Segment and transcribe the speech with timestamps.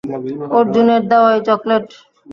[0.57, 1.85] অর্জুনের দেওয়া এই চকলেট।